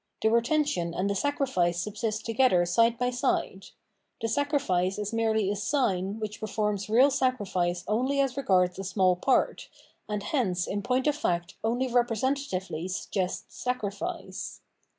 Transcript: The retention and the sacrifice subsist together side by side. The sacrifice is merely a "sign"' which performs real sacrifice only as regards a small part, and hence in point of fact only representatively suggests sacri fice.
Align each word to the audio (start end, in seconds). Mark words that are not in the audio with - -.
The 0.23 0.31
retention 0.31 0.95
and 0.95 1.07
the 1.07 1.13
sacrifice 1.13 1.79
subsist 1.83 2.25
together 2.25 2.65
side 2.65 2.97
by 2.97 3.11
side. 3.11 3.67
The 4.19 4.27
sacrifice 4.29 4.97
is 4.97 5.13
merely 5.13 5.51
a 5.51 5.55
"sign"' 5.55 6.19
which 6.19 6.39
performs 6.39 6.89
real 6.89 7.11
sacrifice 7.11 7.83
only 7.87 8.19
as 8.19 8.35
regards 8.35 8.79
a 8.79 8.83
small 8.83 9.15
part, 9.15 9.69
and 10.09 10.23
hence 10.23 10.65
in 10.65 10.81
point 10.81 11.05
of 11.05 11.15
fact 11.15 11.53
only 11.63 11.87
representatively 11.87 12.87
suggests 12.87 13.55
sacri 13.55 13.91
fice. 13.91 14.61